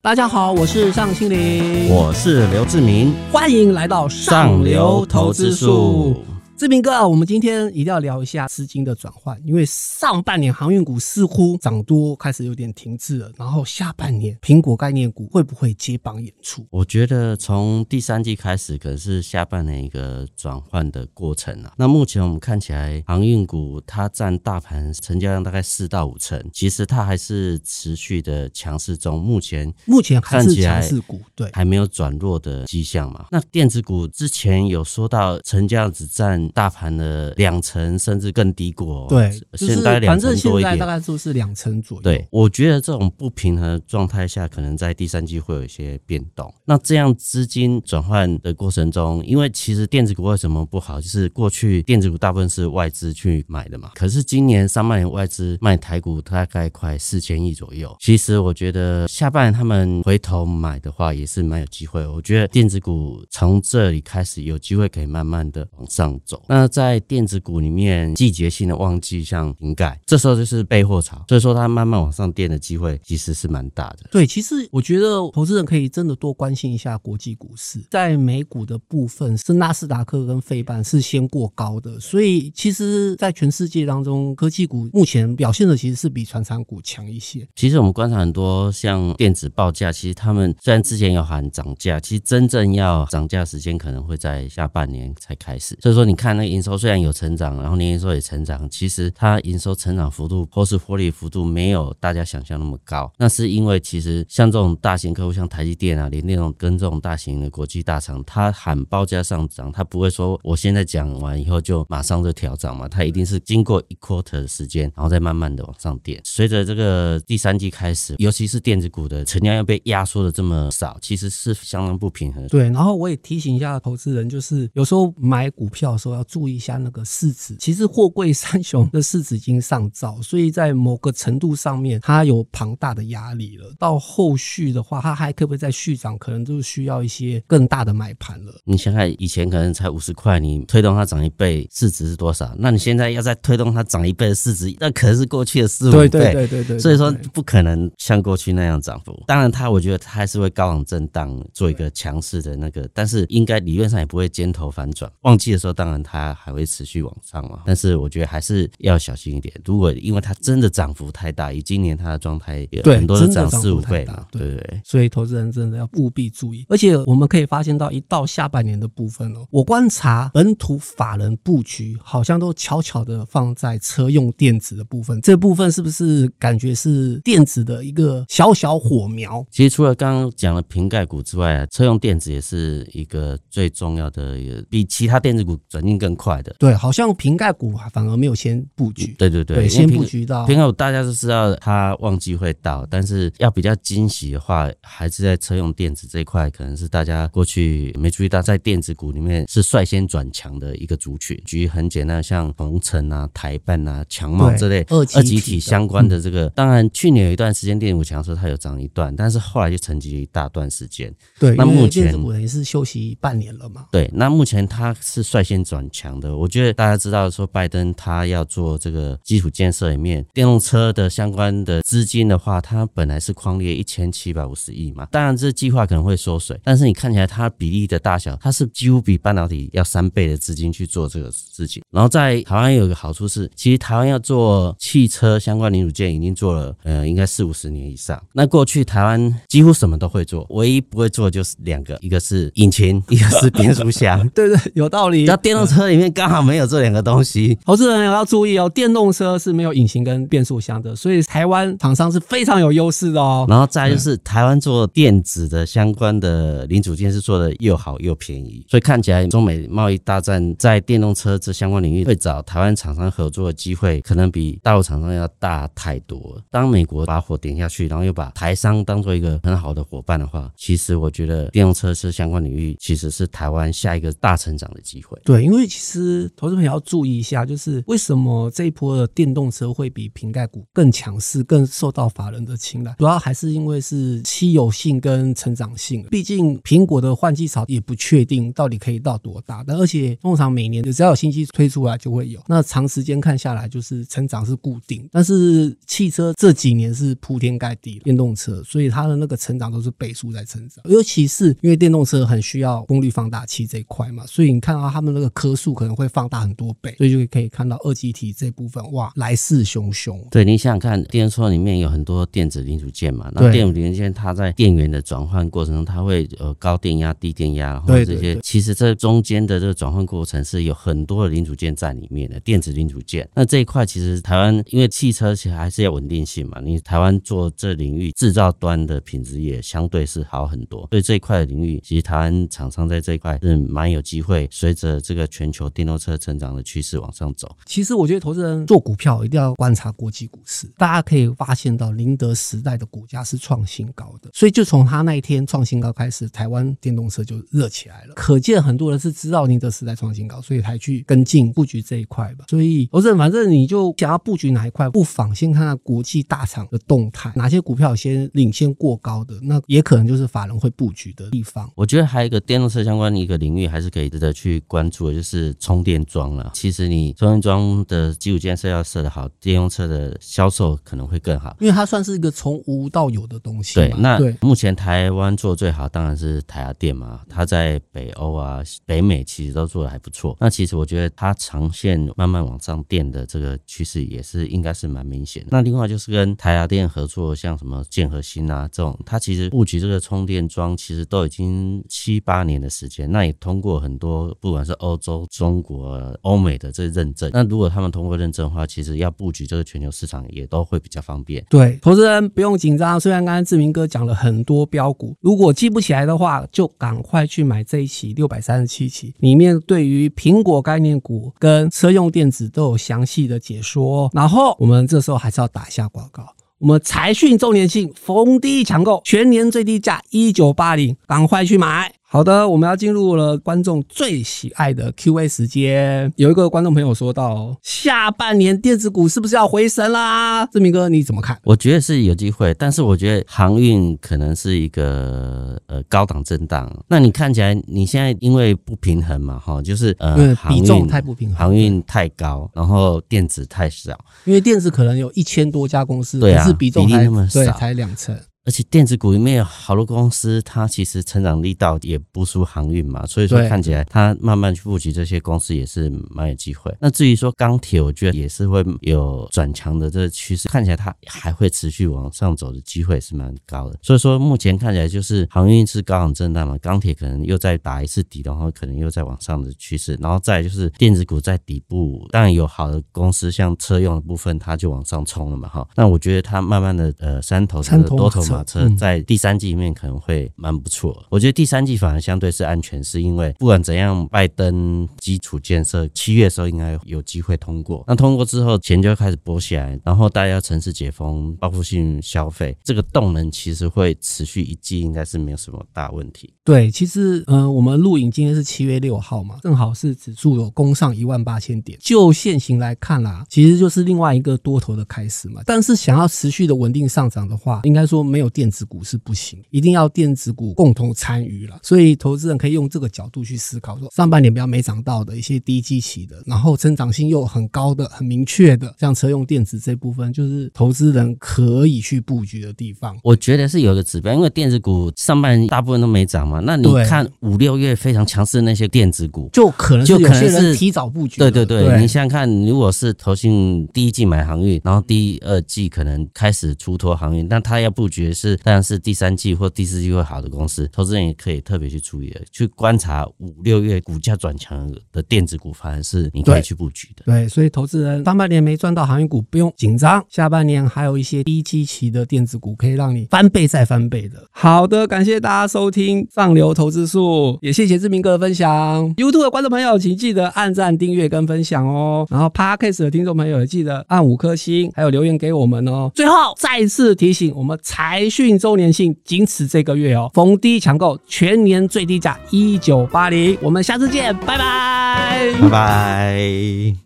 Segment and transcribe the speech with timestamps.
[0.00, 6.22] 大家好，我是尚青林，我是刘志明，欢迎来到上流投资术。
[6.58, 16.66] 志明哥啊，我们今天一定要聊一下资金的转换，因为上半年航运股似乎涨多开始有点停滞了，然后下半年苹果概念股会不会接棒演出？
[16.70, 21.72] 我觉得从第三季开始，可能是下半年一个转换的过程啊。
[21.76, 29.22] 那目前我们看起来，航运股它占大盘成交量大概四到五成，其实它还是持续的强势中。
[29.22, 33.26] 目前目前还是强势股，对，还没有转弱的迹象嘛。
[33.30, 42.02] 那电子股之前有说到成交量只占大盘的两成甚至更低过，对，现在两成多一点，大概就是两成左右。
[42.02, 46.52] 对，我觉得这种不平衡状态下，可能在第三季会有一些变动。
[46.64, 53.90] 那这样资金转换的过程中，因为其实电子股为什么不好，就是过去电子股大部分是外资去买的嘛。
[53.94, 57.94] 可是今年上半年外资卖台股大概快四千亿左右。
[58.00, 62.06] 其实我觉得下半年他们回头买的话，也是蛮有机会。
[62.06, 66.37] 我觉得电子股从这里开始有机会可以慢慢的往上走。
[66.46, 74.06] 那在电子股里面，季节性的旺季像瓶盖，这时候就是备货潮，所以说它慢慢往上垫的机会其实是蛮大的。
[74.10, 87.46] 对，其实我觉得投资人可以真的多关心一下国际股市，在美股的部分是纳斯达克跟费半是先过高的，所以其实，在全世界当中，科技股目前表现的其实是比传产股强一些。
[87.54, 95.78] 其实我们观察很多像电子报价，其实他们虽然之前有喊涨价，其实真正要涨价时间可能会在下半年才开始。
[95.80, 96.78] 所以说，你看那营收。
[96.78, 103.12] 虽然有成长，然后年营收也成长，其实它营收成长幅度或是获利幅度没有大家想象那么高。
[103.18, 116.20] 那是因为其实像这种大型客户，像台积电啊，连那种跟这种大型的国际大厂，它喊报价上涨，它不会说我现在讲完以后就马上就调涨嘛，它一定是经过一 quarter 的时间，然后再慢慢的往上垫。
[116.24, 122.46] 随着这个第三季开始，尤其是电子股的成交量被压缩的这么少，其实是相当不平衡。
[122.48, 126.58] 对，然后我也提醒一下投资人，就是有时候买股票的时候要注意。
[126.58, 133.72] 一下那个市值，其实货柜三雄的市值已经上兆，所以在某个程度上面，它有庞大的压力了。
[133.78, 138.52] 到后续的话，它还可不可以再续涨，可能就需要一些更大的买盘了。
[138.64, 142.52] 你想想，以前可能才五十块，你推动它涨一倍，市值是多少？
[142.58, 146.08] 那你现在要再推动它涨一倍的市值，那可能是过去的四五倍。
[146.08, 146.78] 对对对对对。
[146.80, 149.16] 所以说不可能像过去那样涨幅。
[149.28, 155.08] 当然，它我觉得它还是会高昂震荡，做一个强势的那个，但是应该理论上也不会尖头反转。
[155.20, 159.54] 旺季的时候，当然它还会持续往上嘛，但是我觉得还是要小心一点。
[159.64, 166.64] 如果因为它真的涨幅太大，以今年它的状态也很多是涨四五倍嘛，对对对，所以投资人真的要务必注意。
[166.68, 179.44] 而且我们可以发现到，一到下半年的部分哦，我观察本土法人布局好像都悄悄的放在车用电子的部分，这部分是不是感觉是电子的一个小小火苗？
[179.50, 186.54] 其实除了刚刚讲的瓶盖股之外，车用电子也是一个最重要的一个，比其他电子股转进更快的。
[186.60, 187.08] 对，好像。
[187.18, 201.36] 瓶盖股反而没有先布局，对对对，对先布局到瓶盖股，大家都知道它旺季会到，但是要比较惊喜的话，还是在车用电子这一块，可能是大家过去没注意到，在电子股里面是率先转强的一个族群。
[201.44, 211.12] 举很简单，像鸿诚啊、台办啊、强茂这类二极体，体相关的这个，嗯、当然去年有一段时间电子股强的时候，它有涨一段，但是后来就沉寂了一大段时间。
[211.38, 213.86] 对，那目前电子股也是休息半年了嘛？
[213.90, 216.98] 对，那目前它是率先转强的，我觉得大家。
[216.98, 231.80] 知道说拜登他要做这个基础建设里面电动车的相关的资金的话，他本来是匡列一千七百五十亿嘛，当然这计划可能会缩水，但是你看起来它比例的大小，它是几乎比半导体要三倍的资金去做这个事情。
[231.92, 238.20] 然后在台湾有一个好处是，其实台湾要做汽车相关零组件已经做了呃应该四五十年以上。
[238.32, 244.26] 那过去台湾几乎什么都会做，唯一不会做的就是两个，一个是引擎，一个是变速箱。
[244.34, 245.24] 对对，有道理。
[245.28, 246.98] 那电动车里面刚好没有这两个。
[247.08, 253.46] 东西，投资人要注意哦，电动车是没有引擎跟变速箱的，所以台湾厂商是非常有优势的哦。
[253.48, 266.38] 然后再就是台湾做电子的相关的零组件是做的又好又便宜，所以看起来中美贸易大战在电动车这相关领域会找台湾厂商合作的机会，可能比大陆厂商要大太多。
[266.50, 275.18] 当美国把火点下去，然后又把台商当做一个很好的伙伴的话，其实我觉得电动车是相关领域其实是台湾下一个大成长的机会。
[275.24, 286.06] 对，因所以其实投资朋友要注意一下，就是为什么这一波的电动车会比瓶盖股更强势，更受到法人的青睐，主要还是因为是稀有性跟成长性。
[286.12, 295.08] 毕竟苹果的换季潮也不确定到底可以到多大，但而且通常每年只要有新机推出来就会有，那长时间看下来就是成长是固定。
[295.10, 310.18] 但是汽车这几年是铺天盖地电动车，所以它的那个成长都是倍数在成长，尤其是因为电动车很需要功率放大器这一块嘛，所以你看到他们那个科颗数可能会放大很多倍，所以就可以看到二极体这部分哇来势汹汹。
[310.30, 323.28] 对，你想想看，电动车里面有很多电子零组件嘛，那电子零组件它在电源的转换过程中，它会呃高电压、低电压，然后这些对对对，其实这中间的这个转换过程是有很多的零组件在里面的电子零组件。
[323.34, 337.56] 那这一块其实台湾因为汽车其实还是要稳定性嘛，你台湾做这领域制造端的品质也相对是好很多，所以这一块的领域其实台湾厂商在这一块是蛮有机会，随着这个全球电动车成长的趋势往上走。
[337.64, 348.14] 其实我觉得投资人做股票一定要观察国际股市，大家可以发现到宁德时代的股价是创新高的，所以就从他那一天创新高开始，台湾电动车就热起来了。
[348.16, 352.46] 可见很多人是知道宁德时代创新高，所以才去跟进布局这一块吧。
[352.48, 361.70] 所以投资人反正你就想要布局哪一块，不妨先看看国际大厂的动态，哪些股票先领先过高的，那也可能就是法人会布局的地方。
[361.76, 365.27] 我觉得还有一个电动车相关的一个领域，还是可以值得去关注的，就是
[365.58, 366.50] 充电桩了。
[366.54, 373.74] 其实你充电桩的基础建设要设得好，电动车的销售可能会更好，因为它算是一个从无到有的东西。
[373.74, 380.36] 对，那目前台湾做最好当然是台达电嘛，它在北欧啊、北美其实都做的还不错。
[380.40, 385.48] 那其实我觉得它长线慢慢往上垫的这个趋势也是应该是蛮明显的。
[385.50, 397.30] 那另外就是跟台达电合作，像什么建和新啊这种，它其实布局这个充电桩其实都已经七八年的时间，那也通过很多不管是欧洲、中国、欧美的这认证。
[397.32, 401.44] 那如果他们通过认证的话，其实要布局这个全球市场也都会比较方便。
[401.50, 402.98] 对，投资人不用紧张。
[402.98, 414.10] 虽然刚刚志明哥讲了很多标股，如果记不起来的话，就赶快去买这一期六百三十七期，里面对于苹果概念股跟车用电子都有详细的解说。
[414.12, 416.26] 然后我们这时候还是要打一下广告。
[416.58, 421.92] 我们财讯周年庆逢低抢购，全年最低价一九八零，赶快去买。
[422.10, 426.10] 好的，我们要进入了观众最喜爱的 Q&A 时间。
[426.16, 430.46] 有一个观众朋友说到，下半年电子股是不是要回神啦？
[430.46, 431.38] 志明哥你怎么看？
[431.44, 436.74] 我觉得是有机会，但是我觉得航运可能是一个呃高档震荡。
[436.88, 443.92] 那你看起来你现在因为不平衡嘛，哈，就是呃比重太不平衡，航运太高，然后电子太少。
[444.24, 448.18] 因为电子可能有一千多家公司，对啊，是比重比例那么少，对，才两成。
[448.44, 456.74] 而且电子股里面有好多公司，它其实成长力道也不输航运嘛，所以说看起来它慢慢去布局这些公司也是蛮有机会。
[456.80, 463.78] 那至于说钢铁，我觉得也是会有转强的这个趋势，看起来它还会持续往上走的机会是蛮高的。
[463.82, 475.68] 所以说目前看起来就是航运是高档震荡嘛，钢铁可能又再打一次底，然后可能又在往上的趋势，然后再就是电子股在底部，当然有好的公司像车用的部分，它就往上冲了嘛哈。
[475.76, 481.04] 那我觉得它慢慢的呃三头的多头马车在第三季里面可能会蛮不错。
[481.10, 487.82] 我觉得第三季反而相对是安全，是因为不管怎样，拜登基础建设七月的时候应该有机会通过。
[487.88, 496.32] 那通过之后，钱就会开始拨起来，然后大家城市解封、报复性消费，这个动能其实会持续一季，应该是没有什么大问题。
[496.44, 501.76] 对，其实呃，我们录影今天是七月六号嘛，正好是指数有攻上一万八千点。
[501.82, 505.42] 就现行来看啦，其实就是另外一个多头的开始嘛。
[505.44, 511.58] 但是想要持续的稳定上涨的话，应该说没有电子股是不行，一定要电子股共同参与了。
[511.62, 522.96] 所以投资人可以用这个角度去思考，说上半年比较没涨到的一些低基期的，然后增长性又很高的、很明确的，像车用电子这部分，就是投资人可以去布局的地方。
[523.02, 526.40] 我觉得是有一个指标，因为电子股上半年大部分都没涨嘛。
[526.40, 531.18] 那你看五六月非常强势的那些电子股，就可能就可能是提早布局。
[531.18, 538.38] 对对对，对你想想看，如果是投信第一季买航运，然后第二季可能开始出脱航运，那他要布局的是。
[538.44, 547.02] 但是第三季或第四季会好的公司，投资人也可以特别去注意的，去观察五六月股价转强的电子股，反而是你可以去布局的。
[547.04, 554.24] 对，对，所以投资人上半年没赚到航运股不用紧张，下半年还有一些低基期的电子股可以让你翻倍再翻倍的。
[554.30, 558.94] 好的，感谢大家收听上上流投资术，也谢谢志明哥的分享。
[558.96, 562.06] YouTube 的观众朋友，请记得按赞、订阅跟分享哦。
[562.10, 565.90] 然后 Podcast 的听众朋友也记得按五颗星，还有留言给我们哦。
[565.94, 573.36] 最后再次提醒，我们财培训周年庆仅此这个月哦，逢低抢购，全年最低价一九八零。
[573.42, 576.78] 我们下次见，拜拜，拜拜。